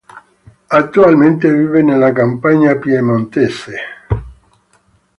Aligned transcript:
Attualmente 0.69 1.53
vive 1.53 1.83
nella 1.83 2.11
campagna 2.11 2.75
piemontese. 2.75 3.75